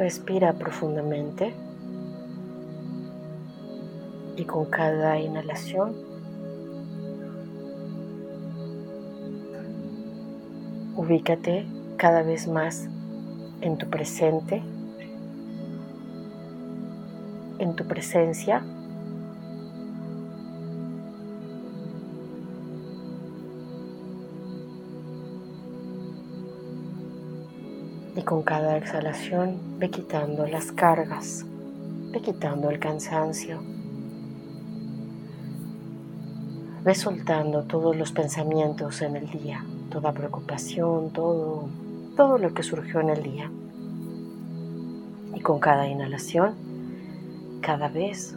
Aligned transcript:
Respira 0.00 0.54
profundamente 0.54 1.52
y 4.34 4.44
con 4.46 4.64
cada 4.64 5.18
inhalación 5.18 5.94
ubícate 10.96 11.66
cada 11.98 12.22
vez 12.22 12.48
más 12.48 12.88
en 13.60 13.76
tu 13.76 13.90
presente, 13.90 14.62
en 17.58 17.76
tu 17.76 17.84
presencia. 17.84 18.62
Y 28.20 28.22
con 28.22 28.42
cada 28.42 28.76
exhalación 28.76 29.78
ve 29.78 29.88
quitando 29.88 30.46
las 30.46 30.72
cargas, 30.72 31.46
ve 32.12 32.20
quitando 32.20 32.68
el 32.68 32.78
cansancio. 32.78 33.62
Ve 36.84 36.94
soltando 36.94 37.62
todos 37.62 37.96
los 37.96 38.12
pensamientos 38.12 39.00
en 39.00 39.16
el 39.16 39.30
día, 39.30 39.64
toda 39.88 40.12
preocupación, 40.12 41.08
todo, 41.14 41.70
todo 42.14 42.36
lo 42.36 42.52
que 42.52 42.62
surgió 42.62 43.00
en 43.00 43.08
el 43.08 43.22
día. 43.22 43.50
Y 45.34 45.40
con 45.40 45.58
cada 45.58 45.88
inhalación, 45.88 46.52
cada 47.62 47.88
vez 47.88 48.36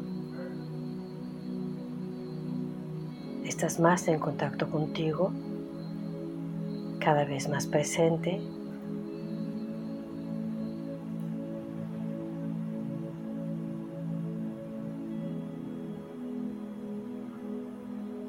estás 3.44 3.82
más 3.82 4.08
en 4.08 4.20
contacto 4.20 4.70
contigo, 4.70 5.34
cada 7.00 7.26
vez 7.26 7.50
más 7.50 7.68
presente. 7.68 8.40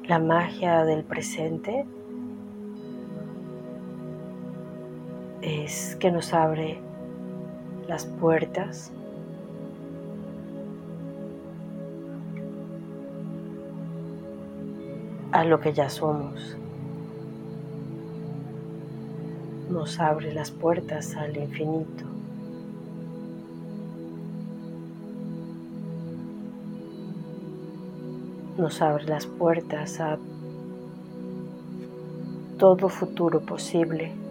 La 0.07 0.19
magia 0.19 0.85
del 0.85 1.03
presente 1.03 1.83
es 5.41 5.95
que 5.95 6.11
nos 6.11 6.31
abre 6.31 6.79
las 7.87 8.05
puertas 8.05 8.91
a 15.31 15.43
lo 15.43 15.59
que 15.59 15.73
ya 15.73 15.89
somos. 15.89 16.55
Nos 19.71 19.99
abre 19.99 20.31
las 20.33 20.51
puertas 20.51 21.15
al 21.15 21.35
infinito. 21.35 22.14
Nos 28.57 28.81
abre 28.81 29.05
las 29.05 29.25
puertas 29.25 29.99
a 29.99 30.17
todo 32.57 32.89
futuro 32.89 33.41
posible. 33.41 34.25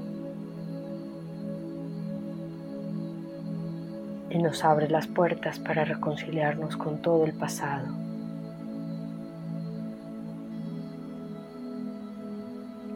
y 4.34 4.38
nos 4.38 4.65
abre 4.65 4.88
las 4.88 5.06
puertas 5.06 5.60
para 5.60 5.84
reconciliarnos 5.84 6.76
con 6.76 7.00
todo 7.00 7.25
el 7.25 7.34
pasado. 7.34 7.87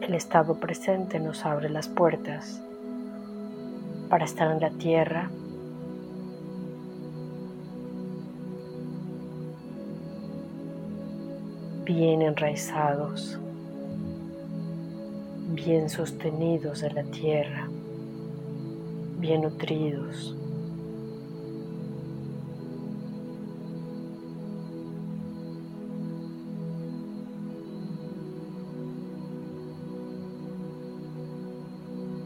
El 0.01 0.13
estado 0.13 0.55
presente 0.55 1.17
nos 1.21 1.45
abre 1.45 1.69
las 1.69 1.87
puertas 1.87 2.61
para 4.09 4.25
estar 4.25 4.51
en 4.51 4.59
la 4.59 4.71
tierra 4.71 5.29
bien 11.89 12.21
enraizados, 12.21 13.39
bien 15.55 15.89
sostenidos 15.89 16.81
de 16.81 16.91
la 16.91 17.01
tierra, 17.01 17.67
bien 19.17 19.41
nutridos. 19.41 20.35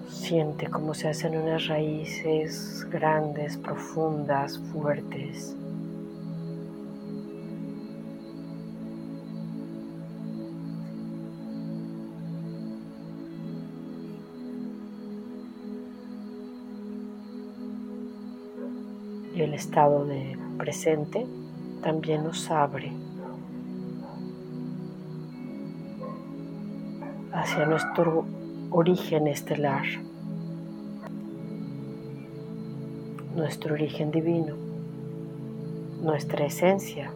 Siente 0.10 0.68
cómo 0.68 0.94
se 0.94 1.08
hacen 1.08 1.38
unas 1.38 1.68
raíces 1.68 2.86
grandes, 2.92 3.56
profundas, 3.56 4.60
fuertes. 4.74 5.56
Y 19.36 19.42
el 19.42 19.54
estado 19.54 20.06
de 20.06 20.38
presente 20.58 21.26
también 21.82 22.24
nos 22.24 22.50
abre 22.52 22.92
hacia 27.32 27.66
nuestro 27.66 28.26
origen 28.72 29.28
estelar. 29.28 29.84
nuestro 33.36 33.74
origen 33.74 34.12
divino, 34.12 34.56
nuestra 36.02 36.46
esencia. 36.46 37.12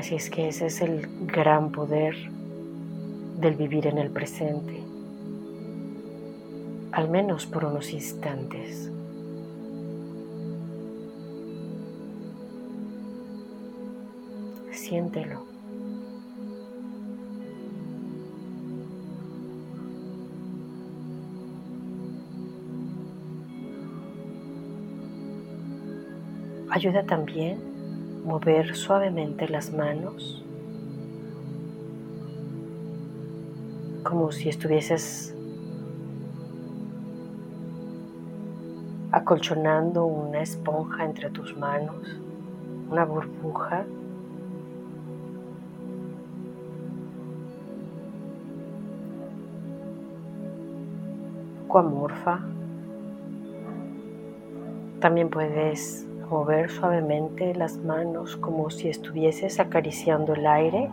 Así 0.00 0.14
es 0.14 0.30
que 0.30 0.48
ese 0.48 0.64
es 0.64 0.80
el 0.80 1.06
gran 1.26 1.72
poder 1.72 2.16
del 3.38 3.54
vivir 3.54 3.86
en 3.86 3.98
el 3.98 4.10
presente, 4.10 4.82
al 6.90 7.10
menos 7.10 7.44
por 7.44 7.66
unos 7.66 7.92
instantes. 7.92 8.90
siéntelo. 14.72 15.44
Ayuda 26.70 27.04
también 27.04 27.69
mover 28.24 28.76
suavemente 28.76 29.48
las 29.48 29.72
manos, 29.72 30.44
como 34.02 34.32
si 34.32 34.48
estuvieses 34.48 35.34
acolchonando 39.12 40.04
una 40.04 40.42
esponja 40.42 41.04
entre 41.04 41.30
tus 41.30 41.56
manos, 41.56 42.20
una 42.90 43.04
burbuja 43.04 43.84
amorfa. 51.78 52.40
También 55.00 55.30
puedes 55.30 56.06
mover 56.30 56.70
suavemente 56.70 57.54
las 57.54 57.76
manos 57.76 58.36
como 58.36 58.70
si 58.70 58.88
estuvieses 58.88 59.60
acariciando 59.60 60.34
el 60.34 60.46
aire 60.46 60.88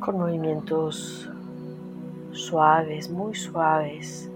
con 0.00 0.18
movimientos 0.18 1.30
suaves, 2.32 3.08
muy 3.08 3.34
suaves. 3.34 4.28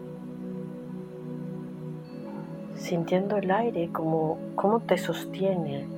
sintiendo 2.77 3.37
el 3.37 3.51
aire 3.51 3.89
como 3.93 4.39
cómo 4.55 4.81
te 4.81 4.97
sostiene. 4.97 5.96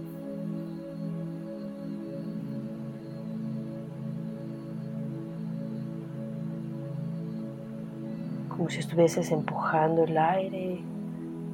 Si 8.69 8.81
estuvieses 8.81 9.31
empujando 9.32 10.05
el 10.05 10.19
aire 10.19 10.82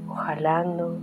o 0.08 0.14
jalando. 0.14 0.98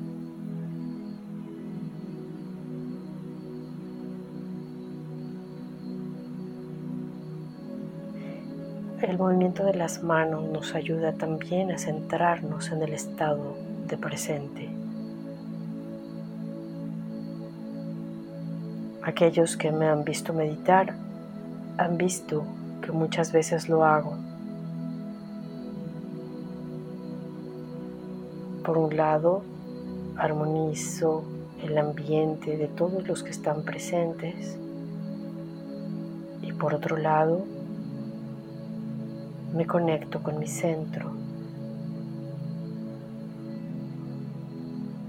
El 9.02 9.18
movimiento 9.18 9.64
de 9.64 9.74
las 9.74 10.04
manos 10.04 10.44
nos 10.50 10.76
ayuda 10.76 11.14
también 11.14 11.72
a 11.72 11.78
centrarnos 11.78 12.72
en 12.72 12.82
el 12.84 12.94
estado 12.94 13.56
de 13.88 13.98
presente. 13.98 14.70
Aquellos 19.02 19.56
que 19.56 19.72
me 19.72 19.88
han 19.88 20.04
visto 20.04 20.34
meditar 20.34 20.94
han 21.78 21.98
visto 21.98 22.44
que 22.82 22.92
muchas 22.92 23.32
veces 23.32 23.70
lo 23.70 23.86
hago. 23.86 24.31
Por 28.64 28.78
un 28.78 28.96
lado, 28.96 29.42
armonizo 30.18 31.24
el 31.64 31.78
ambiente 31.78 32.58
de 32.58 32.68
todos 32.68 33.08
los 33.08 33.24
que 33.24 33.32
están 33.32 33.64
presentes 33.64 34.58
y 36.44 36.54
por 36.54 36.76
otro 36.76 36.98
lado, 36.98 37.44
me 39.56 39.66
conecto 39.66 40.22
con 40.22 40.38
mi 40.38 40.48
centro. 40.48 41.12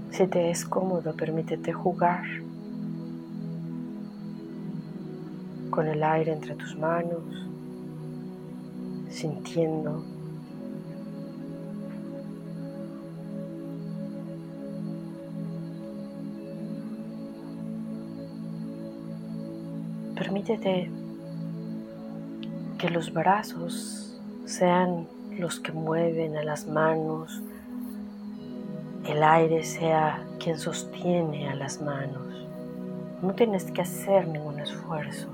Si 0.09 0.27
te 0.27 0.49
es 0.49 0.65
cómodo, 0.65 1.13
permítete 1.13 1.73
jugar 1.73 2.23
con 5.69 5.87
el 5.87 6.03
aire 6.03 6.33
entre 6.33 6.55
tus 6.55 6.77
manos, 6.77 7.23
sintiendo 9.09 10.12
Permítete 20.33 20.89
que 22.79 22.89
los 22.89 23.13
brazos 23.13 24.19
sean 24.45 25.07
los 25.37 25.59
que 25.59 25.71
mueven 25.71 26.35
a 26.37 26.43
las 26.43 26.65
manos, 26.65 27.39
el 29.07 29.21
aire 29.21 29.63
sea 29.63 30.25
quien 30.39 30.57
sostiene 30.57 31.49
a 31.49 31.53
las 31.53 31.83
manos. 31.83 32.47
No 33.21 33.35
tienes 33.35 33.65
que 33.65 33.83
hacer 33.83 34.27
ningún 34.27 34.59
esfuerzo. 34.59 35.27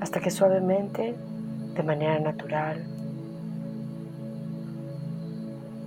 Hasta 0.00 0.18
que 0.18 0.32
suavemente, 0.32 1.14
de 1.76 1.82
manera 1.84 2.18
natural, 2.18 2.84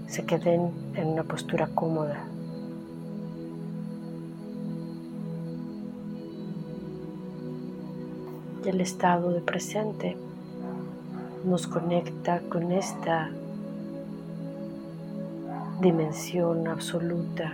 se 0.08 0.26
queden 0.26 0.72
en 0.96 1.08
una 1.08 1.24
postura 1.24 1.68
cómoda. 1.76 2.30
El 8.68 8.82
estado 8.82 9.32
de 9.32 9.42
presente 9.42 10.18
nos 11.46 11.68
conecta 11.68 12.40
con 12.50 12.72
esta 12.72 13.30
dimensión 15.82 16.68
absoluta 16.68 17.54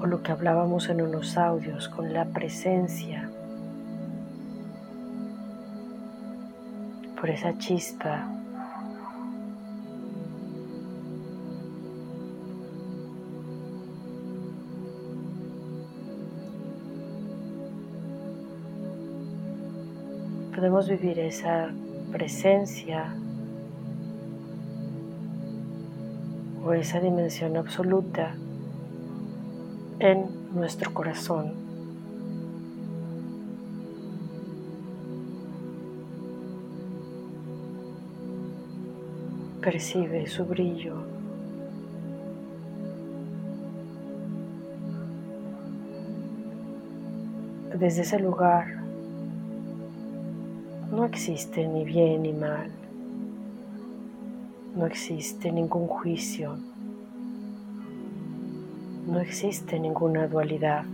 o 0.00 0.06
lo 0.06 0.22
que 0.22 0.32
hablábamos 0.32 0.88
en 0.88 1.02
unos 1.02 1.36
audios 1.36 1.88
con 1.88 2.12
la 2.12 2.26
presencia. 2.26 3.28
Por 7.18 7.30
esa 7.30 7.58
chispa 7.58 8.39
podemos 20.60 20.90
vivir 20.90 21.18
esa 21.18 21.70
presencia 22.12 23.14
o 26.62 26.74
esa 26.74 27.00
dimensión 27.00 27.56
absoluta 27.56 28.34
en 30.00 30.26
nuestro 30.54 30.92
corazón. 30.92 31.54
Percibe 39.62 40.26
su 40.26 40.44
brillo. 40.44 40.96
Desde 47.78 48.02
ese 48.02 48.18
lugar 48.18 48.79
no 51.00 51.06
existe 51.06 51.66
ni 51.66 51.82
bien 51.82 52.24
ni 52.24 52.32
mal. 52.34 52.70
No 54.76 54.84
existe 54.84 55.50
ningún 55.50 55.86
juicio. 55.86 56.58
No 59.06 59.18
existe 59.18 59.80
ninguna 59.80 60.28
dualidad. 60.28 60.84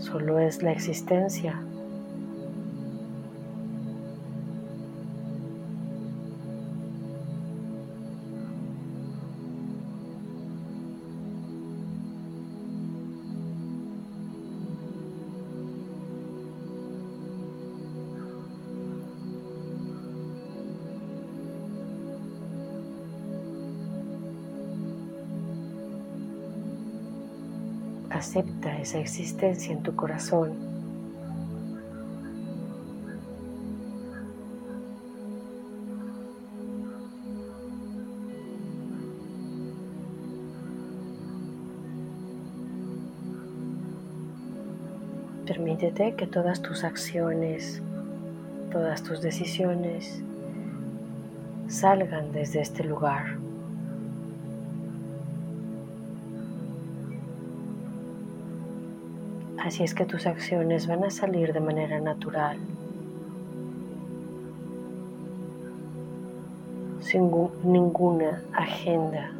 Solo 0.00 0.40
es 0.40 0.62
la 0.62 0.72
existencia. 0.72 1.58
Acepta 28.18 28.76
esa 28.80 28.98
existencia 28.98 29.72
en 29.72 29.80
tu 29.84 29.94
corazón. 29.94 30.50
Permítete 45.46 46.16
que 46.16 46.26
todas 46.26 46.60
tus 46.60 46.82
acciones, 46.82 47.80
todas 48.72 49.04
tus 49.04 49.22
decisiones 49.22 50.20
salgan 51.68 52.32
desde 52.32 52.62
este 52.62 52.82
lugar. 52.82 53.47
Así 59.64 59.82
es 59.82 59.92
que 59.94 60.04
tus 60.04 60.26
acciones 60.26 60.86
van 60.86 61.04
a 61.04 61.10
salir 61.10 61.52
de 61.52 61.60
manera 61.60 61.98
natural, 62.00 62.58
sin 67.00 67.30
ninguna 67.64 68.42
agenda, 68.52 69.32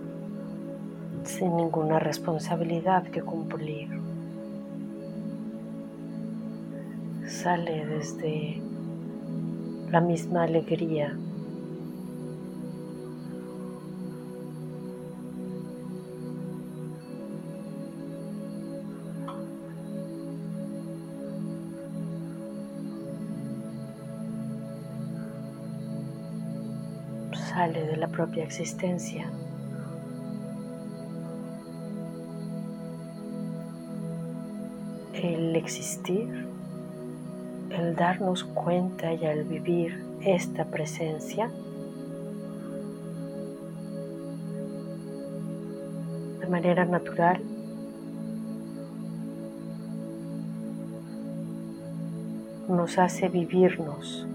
sin 1.24 1.56
ninguna 1.56 1.98
responsabilidad 2.00 3.04
que 3.04 3.22
cumplir. 3.22 3.88
Sale 7.26 7.86
desde 7.86 8.60
la 9.90 10.00
misma 10.00 10.42
alegría 10.42 11.16
de 27.66 27.96
la 27.96 28.06
propia 28.06 28.44
existencia. 28.44 29.28
el 35.14 35.56
existir, 35.56 36.46
el 37.70 37.96
darnos 37.96 38.44
cuenta 38.44 39.12
y 39.12 39.26
al 39.26 39.42
vivir 39.42 40.04
esta 40.20 40.66
presencia, 40.66 41.50
de 46.38 46.46
manera 46.46 46.84
natural, 46.84 47.42
nos 52.68 52.98
hace 52.98 53.28
vivirnos 53.28 54.28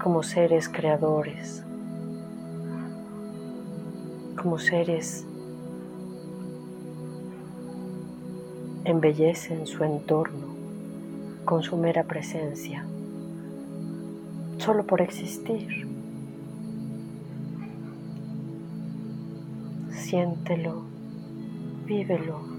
como 0.00 0.22
seres 0.22 0.68
creadores, 0.68 1.64
como 4.40 4.58
seres 4.58 5.26
embellecen 8.84 9.66
su 9.66 9.84
entorno 9.84 10.46
con 11.44 11.62
su 11.62 11.76
mera 11.76 12.04
presencia, 12.04 12.84
solo 14.58 14.84
por 14.84 15.02
existir. 15.02 15.86
Siéntelo, 19.90 20.82
vívelo. 21.86 22.57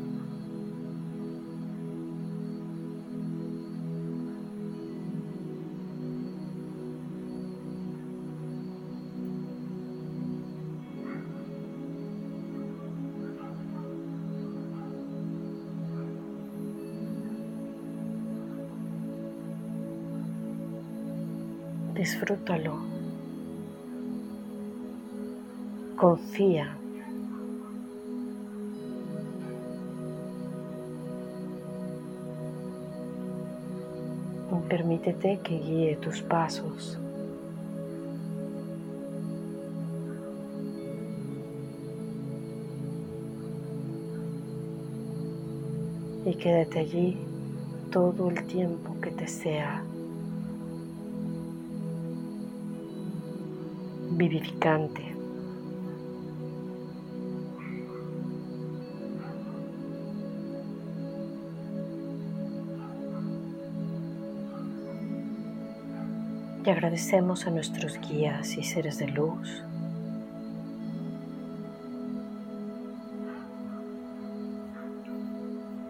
Disfrútalo. 22.00 22.76
Confía. 25.98 26.78
Permítete 34.70 35.40
que 35.44 35.58
guíe 35.58 35.98
tus 35.98 36.22
pasos. 36.22 36.98
Y 46.26 46.34
quédate 46.36 46.80
allí 46.80 47.18
todo 47.92 48.30
el 48.30 48.46
tiempo 48.46 48.96
que 49.02 49.10
te 49.10 49.28
sea 49.28 49.84
vivificante. 54.20 55.16
Y 66.66 66.70
agradecemos 66.70 67.48
a 67.48 67.50
nuestros 67.50 67.98
guías 68.02 68.58
y 68.58 68.64
seres 68.64 69.00
de 69.00 69.08
luz. 69.08 69.64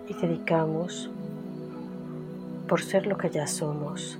Y 0.08 0.14
dedicamos 0.14 1.10
por 2.68 2.82
ser 2.82 3.08
lo 3.08 3.18
que 3.18 3.32
ya 3.32 3.48
somos 3.48 4.20